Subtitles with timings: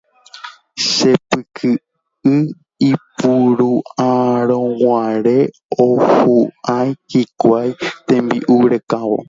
[0.91, 2.35] Chekypy'y
[2.91, 5.37] ipuru'ãrõguare
[5.87, 7.69] ohua'ĩ hikuái
[8.07, 9.15] tembi'u rekávo.